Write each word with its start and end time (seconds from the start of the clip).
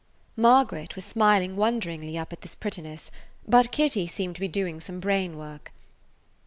Margaret 0.35 0.95
was 0.95 1.05
smiling 1.05 1.55
wonderingly 1.55 2.17
up 2.17 2.33
at 2.33 2.41
this 2.41 2.55
prettiness, 2.55 3.11
but 3.47 3.71
Kitty 3.71 4.07
seemed 4.07 4.33
to 4.33 4.41
be 4.41 4.47
doing 4.47 4.79
some 4.81 4.99
brain 4.99 5.37
work. 5.37 5.71